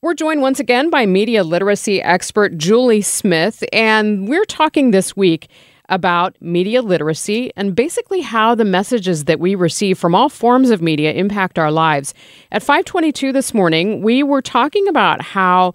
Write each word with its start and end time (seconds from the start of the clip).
We're 0.00 0.14
joined 0.14 0.42
once 0.42 0.60
again 0.60 0.90
by 0.90 1.06
media 1.06 1.42
literacy 1.42 2.00
expert 2.00 2.56
Julie 2.56 3.02
Smith, 3.02 3.64
and 3.72 4.28
we're 4.28 4.44
talking 4.44 4.92
this 4.92 5.16
week 5.16 5.48
about 5.88 6.36
media 6.40 6.82
literacy 6.82 7.50
and 7.56 7.74
basically 7.74 8.20
how 8.20 8.54
the 8.54 8.64
messages 8.64 9.24
that 9.24 9.40
we 9.40 9.56
receive 9.56 9.98
from 9.98 10.14
all 10.14 10.28
forms 10.28 10.70
of 10.70 10.80
media 10.80 11.14
impact 11.14 11.58
our 11.58 11.72
lives. 11.72 12.14
At 12.52 12.62
522 12.62 13.32
this 13.32 13.52
morning, 13.52 14.00
we 14.00 14.22
were 14.22 14.40
talking 14.40 14.86
about 14.86 15.20
how 15.20 15.74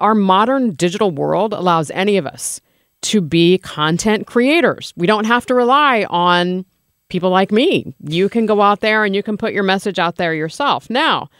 our 0.00 0.14
modern 0.14 0.74
digital 0.74 1.10
world 1.10 1.54
allows 1.54 1.90
any 1.92 2.18
of 2.18 2.26
us 2.26 2.60
to 3.04 3.22
be 3.22 3.56
content 3.56 4.26
creators. 4.26 4.92
We 4.98 5.06
don't 5.06 5.24
have 5.24 5.46
to 5.46 5.54
rely 5.54 6.04
on 6.10 6.66
people 7.08 7.30
like 7.30 7.52
me. 7.52 7.94
You 8.06 8.28
can 8.28 8.44
go 8.44 8.60
out 8.60 8.80
there 8.80 9.06
and 9.06 9.16
you 9.16 9.22
can 9.22 9.38
put 9.38 9.54
your 9.54 9.62
message 9.62 9.98
out 9.98 10.16
there 10.16 10.34
yourself. 10.34 10.90
Now, 10.90 11.30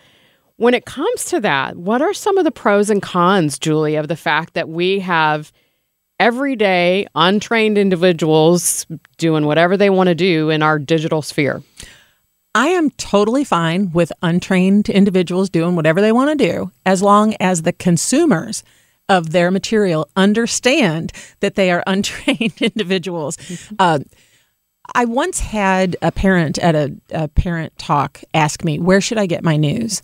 when 0.56 0.74
it 0.74 0.84
comes 0.84 1.26
to 1.26 1.40
that, 1.40 1.76
what 1.76 2.02
are 2.02 2.14
some 2.14 2.38
of 2.38 2.44
the 2.44 2.50
pros 2.50 2.90
and 2.90 3.02
cons, 3.02 3.58
Julie, 3.58 3.96
of 3.96 4.08
the 4.08 4.16
fact 4.16 4.54
that 4.54 4.68
we 4.68 5.00
have 5.00 5.52
everyday 6.18 7.06
untrained 7.14 7.76
individuals 7.76 8.86
doing 9.18 9.44
whatever 9.44 9.76
they 9.76 9.90
want 9.90 10.08
to 10.08 10.14
do 10.14 10.50
in 10.50 10.62
our 10.62 10.78
digital 10.78 11.22
sphere? 11.22 11.62
I 12.54 12.68
am 12.68 12.88
totally 12.92 13.44
fine 13.44 13.92
with 13.92 14.10
untrained 14.22 14.88
individuals 14.88 15.50
doing 15.50 15.76
whatever 15.76 16.00
they 16.00 16.12
want 16.12 16.30
to 16.30 16.42
do 16.42 16.72
as 16.86 17.02
long 17.02 17.34
as 17.38 17.62
the 17.62 17.74
consumers 17.74 18.64
of 19.10 19.30
their 19.30 19.50
material 19.50 20.08
understand 20.16 21.12
that 21.40 21.54
they 21.54 21.70
are 21.70 21.84
untrained 21.86 22.54
individuals. 22.62 23.36
Uh, 23.78 23.98
I 24.94 25.04
once 25.04 25.40
had 25.40 25.96
a 26.00 26.10
parent 26.10 26.58
at 26.58 26.74
a, 26.74 26.96
a 27.10 27.28
parent 27.28 27.76
talk 27.76 28.22
ask 28.32 28.64
me, 28.64 28.78
Where 28.78 29.02
should 29.02 29.18
I 29.18 29.26
get 29.26 29.44
my 29.44 29.58
news? 29.58 30.00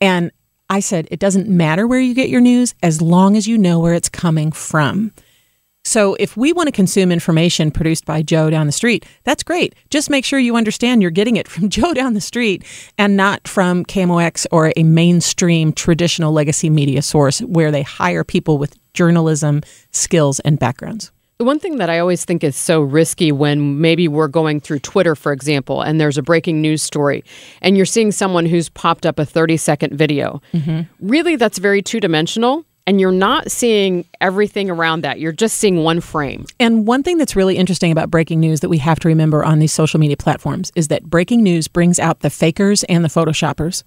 And 0.00 0.30
I 0.70 0.80
said, 0.80 1.08
it 1.10 1.18
doesn't 1.18 1.48
matter 1.48 1.86
where 1.86 2.00
you 2.00 2.14
get 2.14 2.28
your 2.28 2.40
news 2.40 2.74
as 2.82 3.00
long 3.00 3.36
as 3.36 3.46
you 3.46 3.56
know 3.56 3.78
where 3.78 3.94
it's 3.94 4.08
coming 4.08 4.52
from. 4.52 5.12
So 5.84 6.14
if 6.20 6.36
we 6.36 6.52
want 6.52 6.66
to 6.66 6.72
consume 6.72 7.10
information 7.10 7.70
produced 7.70 8.04
by 8.04 8.20
Joe 8.20 8.50
down 8.50 8.66
the 8.66 8.72
street, 8.72 9.06
that's 9.24 9.42
great. 9.42 9.74
Just 9.88 10.10
make 10.10 10.24
sure 10.24 10.38
you 10.38 10.54
understand 10.54 11.00
you're 11.00 11.10
getting 11.10 11.36
it 11.36 11.48
from 11.48 11.68
Joe 11.70 11.94
down 11.94 12.12
the 12.12 12.20
street 12.20 12.62
and 12.98 13.16
not 13.16 13.48
from 13.48 13.86
KMOX 13.86 14.46
or 14.52 14.72
a 14.76 14.82
mainstream 14.82 15.72
traditional 15.72 16.32
legacy 16.32 16.68
media 16.68 17.00
source 17.00 17.40
where 17.40 17.70
they 17.70 17.82
hire 17.82 18.22
people 18.22 18.58
with 18.58 18.76
journalism 18.92 19.62
skills 19.90 20.40
and 20.40 20.58
backgrounds. 20.58 21.10
One 21.38 21.60
thing 21.60 21.76
that 21.76 21.88
I 21.88 22.00
always 22.00 22.24
think 22.24 22.42
is 22.42 22.56
so 22.56 22.80
risky 22.80 23.30
when 23.30 23.80
maybe 23.80 24.08
we're 24.08 24.26
going 24.26 24.58
through 24.58 24.80
Twitter, 24.80 25.14
for 25.14 25.30
example, 25.30 25.82
and 25.82 26.00
there's 26.00 26.18
a 26.18 26.22
breaking 26.22 26.60
news 26.60 26.82
story, 26.82 27.22
and 27.62 27.76
you're 27.76 27.86
seeing 27.86 28.10
someone 28.10 28.44
who's 28.44 28.68
popped 28.68 29.06
up 29.06 29.20
a 29.20 29.24
30 29.24 29.56
second 29.56 29.94
video. 29.94 30.42
Mm-hmm. 30.52 30.80
Really, 30.98 31.36
that's 31.36 31.58
very 31.58 31.80
two 31.80 32.00
dimensional. 32.00 32.64
And 32.88 33.02
you're 33.02 33.12
not 33.12 33.50
seeing 33.50 34.06
everything 34.18 34.70
around 34.70 35.02
that. 35.02 35.20
You're 35.20 35.30
just 35.30 35.58
seeing 35.58 35.84
one 35.84 36.00
frame. 36.00 36.46
And 36.58 36.86
one 36.86 37.02
thing 37.02 37.18
that's 37.18 37.36
really 37.36 37.58
interesting 37.58 37.92
about 37.92 38.10
breaking 38.10 38.40
news 38.40 38.60
that 38.60 38.70
we 38.70 38.78
have 38.78 38.98
to 39.00 39.08
remember 39.08 39.44
on 39.44 39.58
these 39.58 39.74
social 39.74 40.00
media 40.00 40.16
platforms 40.16 40.72
is 40.74 40.88
that 40.88 41.04
breaking 41.04 41.42
news 41.42 41.68
brings 41.68 41.98
out 41.98 42.20
the 42.20 42.30
fakers 42.30 42.84
and 42.84 43.04
the 43.04 43.10
photoshoppers. 43.10 43.82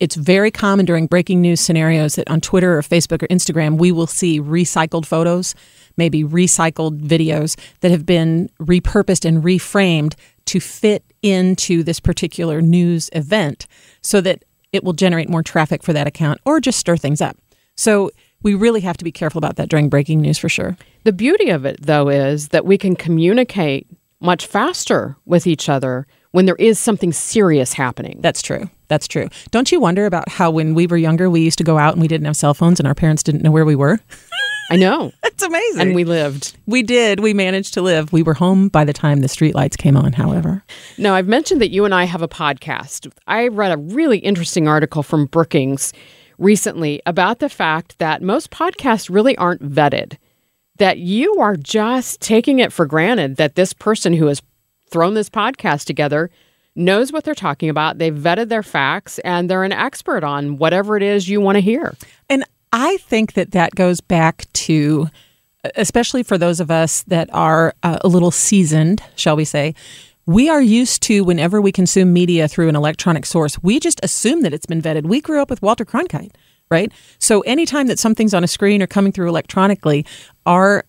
It's 0.00 0.16
very 0.16 0.50
common 0.50 0.84
during 0.84 1.06
breaking 1.06 1.40
news 1.40 1.60
scenarios 1.60 2.16
that 2.16 2.28
on 2.28 2.40
Twitter 2.40 2.76
or 2.76 2.82
Facebook 2.82 3.22
or 3.22 3.28
Instagram, 3.28 3.78
we 3.78 3.92
will 3.92 4.08
see 4.08 4.40
recycled 4.40 5.06
photos 5.06 5.54
maybe 5.96 6.24
recycled 6.24 7.00
videos 7.00 7.56
that 7.80 7.92
have 7.92 8.04
been 8.06 8.48
repurposed 8.60 9.24
and 9.24 9.44
reframed 9.44 10.14
to 10.46 10.58
fit 10.58 11.04
into 11.22 11.84
this 11.84 12.00
particular 12.00 12.60
news 12.60 13.10
event 13.12 13.68
so 14.00 14.20
that 14.20 14.44
it 14.72 14.82
will 14.82 14.94
generate 14.94 15.28
more 15.28 15.42
traffic 15.44 15.84
for 15.84 15.92
that 15.92 16.08
account 16.08 16.40
or 16.44 16.58
just 16.58 16.78
stir 16.78 16.96
things 16.96 17.20
up. 17.20 17.36
So 17.76 18.10
we 18.42 18.54
really 18.54 18.80
have 18.80 18.96
to 18.98 19.04
be 19.04 19.12
careful 19.12 19.38
about 19.38 19.56
that 19.56 19.68
during 19.68 19.88
breaking 19.88 20.20
news 20.20 20.38
for 20.38 20.48
sure. 20.48 20.76
The 21.04 21.12
beauty 21.12 21.50
of 21.50 21.64
it, 21.64 21.82
though, 21.82 22.08
is 22.08 22.48
that 22.48 22.64
we 22.64 22.78
can 22.78 22.96
communicate 22.96 23.86
much 24.20 24.46
faster 24.46 25.16
with 25.24 25.46
each 25.46 25.68
other 25.68 26.06
when 26.32 26.46
there 26.46 26.56
is 26.56 26.78
something 26.78 27.12
serious 27.12 27.72
happening. 27.72 28.18
That's 28.20 28.42
true. 28.42 28.70
That's 28.88 29.08
true. 29.08 29.28
Don't 29.50 29.72
you 29.72 29.80
wonder 29.80 30.06
about 30.06 30.28
how 30.28 30.50
when 30.50 30.74
we 30.74 30.86
were 30.86 30.96
younger, 30.96 31.30
we 31.30 31.40
used 31.40 31.58
to 31.58 31.64
go 31.64 31.78
out 31.78 31.94
and 31.94 32.02
we 32.02 32.08
didn't 32.08 32.26
have 32.26 32.36
cell 32.36 32.54
phones 32.54 32.80
and 32.80 32.86
our 32.86 32.94
parents 32.94 33.22
didn't 33.22 33.42
know 33.42 33.50
where 33.50 33.64
we 33.64 33.76
were? 33.76 34.00
I 34.70 34.76
know. 34.76 35.12
It's 35.40 35.46
amazing. 35.46 35.80
And 35.80 35.94
we 35.94 36.04
lived. 36.04 36.54
We 36.66 36.82
did. 36.82 37.20
We 37.20 37.32
managed 37.32 37.72
to 37.72 37.80
live. 37.80 38.12
We 38.12 38.22
were 38.22 38.34
home 38.34 38.68
by 38.68 38.84
the 38.84 38.92
time 38.92 39.22
the 39.22 39.26
streetlights 39.26 39.78
came 39.78 39.96
on, 39.96 40.12
however. 40.12 40.62
Now, 40.98 41.14
I've 41.14 41.28
mentioned 41.28 41.62
that 41.62 41.70
you 41.70 41.86
and 41.86 41.94
I 41.94 42.04
have 42.04 42.20
a 42.20 42.28
podcast. 42.28 43.10
I 43.26 43.48
read 43.48 43.72
a 43.72 43.78
really 43.78 44.18
interesting 44.18 44.68
article 44.68 45.02
from 45.02 45.24
Brookings 45.24 45.94
recently 46.40 47.00
about 47.06 47.38
the 47.38 47.48
fact 47.48 47.98
that 47.98 48.22
most 48.22 48.50
podcasts 48.50 49.08
really 49.08 49.36
aren't 49.36 49.62
vetted, 49.62 50.16
that 50.78 50.98
you 50.98 51.36
are 51.36 51.56
just 51.56 52.20
taking 52.20 52.58
it 52.58 52.72
for 52.72 52.86
granted 52.86 53.36
that 53.36 53.54
this 53.54 53.72
person 53.72 54.14
who 54.14 54.26
has 54.26 54.42
thrown 54.90 55.14
this 55.14 55.30
podcast 55.30 55.84
together 55.84 56.30
knows 56.74 57.12
what 57.12 57.24
they're 57.24 57.34
talking 57.34 57.68
about. 57.68 57.98
They've 57.98 58.14
vetted 58.14 58.48
their 58.48 58.62
facts 58.62 59.18
and 59.20 59.48
they're 59.48 59.64
an 59.64 59.72
expert 59.72 60.24
on 60.24 60.56
whatever 60.56 60.96
it 60.96 61.02
is 61.02 61.28
you 61.28 61.40
want 61.40 61.56
to 61.56 61.60
hear. 61.60 61.94
And 62.28 62.44
I 62.72 62.96
think 62.98 63.34
that 63.34 63.52
that 63.52 63.74
goes 63.74 64.00
back 64.00 64.46
to, 64.52 65.08
especially 65.74 66.22
for 66.22 66.38
those 66.38 66.60
of 66.60 66.70
us 66.70 67.02
that 67.04 67.28
are 67.32 67.74
uh, 67.82 67.98
a 68.02 68.08
little 68.08 68.30
seasoned, 68.30 69.02
shall 69.16 69.36
we 69.36 69.44
say, 69.44 69.74
we 70.30 70.48
are 70.48 70.62
used 70.62 71.02
to 71.02 71.24
whenever 71.24 71.60
we 71.60 71.72
consume 71.72 72.12
media 72.12 72.46
through 72.46 72.68
an 72.68 72.76
electronic 72.76 73.26
source, 73.26 73.60
we 73.64 73.80
just 73.80 73.98
assume 74.04 74.42
that 74.42 74.54
it's 74.54 74.64
been 74.66 74.80
vetted. 74.80 75.02
We 75.02 75.20
grew 75.20 75.42
up 75.42 75.50
with 75.50 75.60
Walter 75.60 75.84
Cronkite, 75.84 76.30
right? 76.70 76.92
So 77.18 77.40
anytime 77.40 77.88
that 77.88 77.98
something's 77.98 78.32
on 78.32 78.44
a 78.44 78.46
screen 78.46 78.80
or 78.80 78.86
coming 78.86 79.10
through 79.10 79.28
electronically, 79.28 80.06
our 80.46 80.84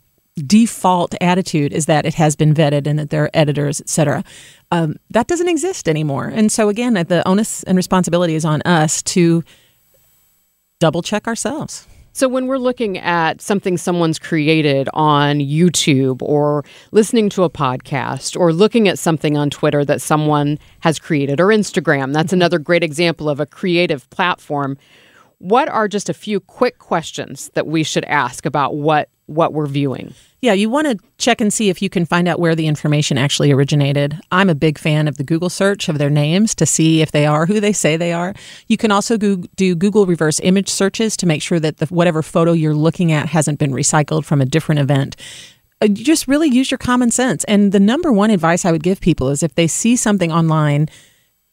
default 0.46 1.16
attitude 1.22 1.74
is 1.74 1.88
that 1.88 2.06
it 2.06 2.14
has 2.14 2.36
been 2.36 2.54
vetted 2.54 2.86
and 2.86 3.00
that 3.00 3.10
there 3.10 3.24
are 3.24 3.32
editors, 3.34 3.82
et 3.82 3.90
cetera. 3.90 4.24
Um, 4.70 4.98
that 5.10 5.26
doesn't 5.26 5.50
exist 5.50 5.90
anymore. 5.90 6.28
And 6.28 6.52
so 6.52 6.70
again, 6.70 6.94
the 6.94 7.28
onus 7.28 7.64
and 7.64 7.76
responsibility 7.76 8.36
is 8.36 8.46
on 8.46 8.62
us 8.62 9.02
to 9.04 9.44
double 10.80 11.02
check 11.02 11.28
ourselves. 11.28 11.88
So, 12.14 12.28
when 12.28 12.48
we're 12.48 12.58
looking 12.58 12.98
at 12.98 13.42
something 13.42 13.78
someone's 13.78 14.20
created 14.20 14.90
on 14.94 15.40
YouTube 15.40 16.22
or 16.22 16.66
listening 16.92 17.30
to 17.30 17.44
a 17.44 17.50
podcast 17.50 18.38
or 18.38 18.52
looking 18.52 18.90
at 18.90 19.00
something 19.00 19.38
on 19.38 19.50
Twitter 19.50 19.86
that 19.86 20.02
someone 20.02 20.60
has 20.82 21.00
created 21.00 21.40
or 21.40 21.48
Instagram, 21.48 22.12
that's 22.12 22.28
mm-hmm. 22.28 22.36
another 22.36 22.60
great 22.60 22.84
example 22.84 23.30
of 23.30 23.40
a 23.40 23.46
creative 23.46 24.10
platform. 24.10 24.78
What 25.38 25.70
are 25.70 25.88
just 25.88 26.10
a 26.10 26.14
few 26.14 26.42
quick 26.42 26.80
questions 26.80 27.50
that 27.54 27.66
we 27.66 27.82
should 27.84 28.04
ask 28.06 28.46
about 28.46 28.76
what 28.76 29.10
what 29.32 29.54
we're 29.54 29.68
viewing? 29.68 30.14
Yeah, 30.42 30.54
you 30.54 30.70
want 30.70 30.88
to 30.88 30.98
check 31.18 31.40
and 31.40 31.54
see 31.54 31.70
if 31.70 31.82
you 31.82 31.90
can 31.90 32.06
find 32.06 32.28
out 32.28 32.40
where 32.40 32.56
the 32.56 32.66
information 32.66 33.18
actually 33.18 33.52
originated. 33.52 34.20
I'm 34.32 34.50
a 34.50 34.56
big 34.56 34.80
fan 34.80 35.08
of 35.08 35.18
the 35.18 35.24
Google 35.24 35.50
search 35.50 35.88
of 35.88 36.00
their 36.00 36.10
names 36.10 36.56
to 36.56 36.66
see 36.66 37.02
if 37.02 37.12
they 37.12 37.28
are 37.28 37.46
who 37.46 37.60
they 37.60 37.74
say 37.74 37.96
they 37.96 38.12
are. 38.12 38.34
You 38.68 38.78
can 38.78 38.92
also 38.92 39.18
go, 39.18 39.36
do 39.56 39.76
Google 39.76 40.08
reverse 40.08 40.40
image 40.42 40.70
searches 40.70 41.16
to 41.18 41.28
make 41.28 41.44
sure 41.44 41.60
that 41.60 41.78
the, 41.78 41.86
whatever 41.88 42.24
photo 42.24 42.54
you're 42.54 42.74
looking 42.74 43.12
at 43.12 43.28
hasn't 43.28 43.60
been 43.60 43.72
recycled 43.72 44.26
from 44.26 44.42
a 44.42 44.46
different 44.46 44.80
event. 44.80 45.16
Uh, 45.80 45.88
just 45.88 46.28
really 46.28 46.50
use 46.50 46.72
your 46.72 46.80
common 46.80 47.12
sense. 47.12 47.44
And 47.44 47.72
the 47.72 47.80
number 47.80 48.12
one 48.12 48.32
advice 48.32 48.66
I 48.66 48.72
would 48.72 48.84
give 48.84 49.00
people 49.00 49.30
is 49.30 49.44
if 49.44 49.56
they 49.56 49.68
see 49.68 49.96
something 49.96 50.32
online 50.32 50.90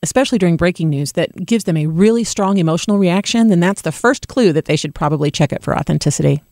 especially 0.02 0.38
during 0.38 0.56
breaking 0.56 0.88
news, 0.90 1.12
that 1.12 1.34
gives 1.44 1.64
them 1.64 1.76
a 1.76 1.86
really 1.86 2.24
strong 2.24 2.58
emotional 2.58 2.98
reaction, 2.98 3.48
then 3.48 3.60
that's 3.60 3.82
the 3.82 3.92
first 3.92 4.28
clue 4.28 4.52
that 4.52 4.66
they 4.66 4.76
should 4.76 4.94
probably 4.94 5.30
check 5.30 5.52
it 5.52 5.62
for 5.62 5.76
authenticity. 5.76 6.42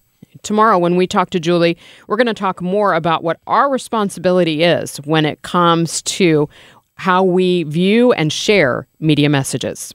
Tomorrow, 0.42 0.78
when 0.78 0.96
we 0.96 1.06
talk 1.06 1.30
to 1.30 1.40
Julie, 1.40 1.76
we're 2.06 2.16
going 2.16 2.26
to 2.26 2.34
talk 2.34 2.60
more 2.62 2.94
about 2.94 3.22
what 3.22 3.40
our 3.46 3.70
responsibility 3.70 4.62
is 4.62 4.98
when 4.98 5.24
it 5.24 5.42
comes 5.42 6.02
to 6.02 6.48
how 6.94 7.22
we 7.22 7.64
view 7.64 8.12
and 8.12 8.32
share 8.32 8.86
media 9.00 9.28
messages. 9.28 9.94